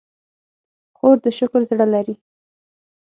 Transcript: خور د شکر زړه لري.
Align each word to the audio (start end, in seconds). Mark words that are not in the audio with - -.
خور 0.97 1.17
د 1.23 1.25
شکر 1.37 1.61
زړه 1.69 1.85
لري. 1.93 2.15